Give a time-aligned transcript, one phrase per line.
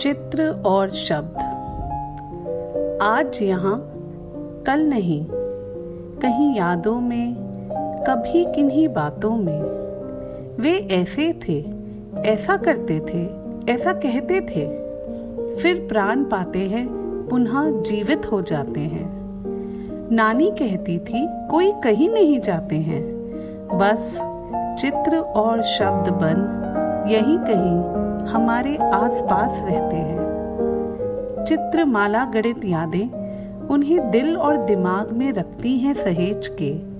[0.00, 1.38] चित्र और शब्द।
[3.02, 3.92] आज यहाँ
[4.66, 5.26] कल नहीं,
[6.22, 7.34] कहीं यादों में,
[8.06, 9.62] कभी किन्हीं बातों में।
[10.60, 11.72] वे ऐसे थे,
[12.20, 13.28] ऐसा करते थे,
[13.72, 14.68] ऐसा कहते थे।
[15.56, 16.88] फिर प्राण पाते हैं,
[17.30, 19.10] पुनः जीवित हो जाते हैं।
[20.12, 23.04] नानी कहती थी, कोई कहीं नहीं जाते हैं।
[23.78, 24.18] बस
[24.80, 26.64] चित्र और शब्द बन
[27.08, 35.32] यहीं कहीं हमारे आसपास रहते हैं। चित्र माला गणित यादें उन्हें दिल और दिमाग में
[35.32, 36.98] रखती हैं सहेज के।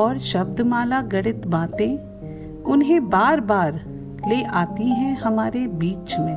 [0.00, 3.72] और शब्दमाला गणित बातें उन्हें बार बार
[4.28, 6.36] ले आती हैं हमारे बीच में।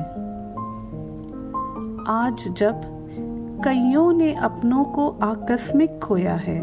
[2.08, 2.80] आज जब
[3.64, 6.60] कईयों ने अपनों को आकस्मिक खोया है,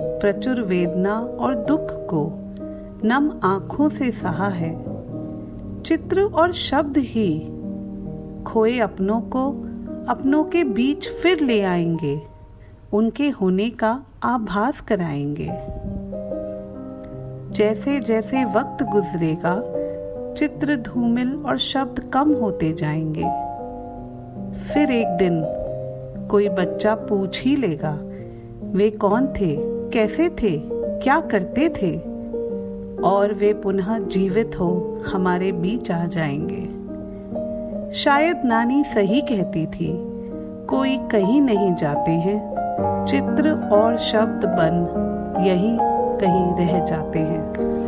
[0.00, 2.30] प्रचुर वेदना और दुख को
[3.04, 4.89] नम आँखों से सहा है
[5.86, 7.40] चित्र और शब्द ही
[8.46, 9.50] खोए अपनों को,
[10.08, 12.20] अपनों के बीच फिर ले आएँगे,
[12.92, 15.48] उनके होने का आभास कराएँगे।
[17.54, 19.62] जैसे जैसे वक्त गुजरेगा,
[20.34, 23.24] चित्र धूमिल और शब्द कम होते जाएँगे।
[24.74, 25.44] फिर एक दिन
[26.30, 27.98] कोई बच्चा पूछ ही लेगा,
[28.62, 29.56] वे कौन थे?
[29.90, 30.62] कैसे थे?
[30.98, 32.09] क्या करते थे?
[33.04, 36.80] और वे पुनः जीवित हो हमारे बीच आ जाएँगे।
[37.92, 39.92] शायद नानी सही कहती थी,
[40.66, 42.50] कोई कहीं नहीं जाते हैं,
[43.06, 44.86] चित्र और शब्द बन
[45.46, 45.78] यही
[46.20, 47.79] कहीं रह जाते हैं।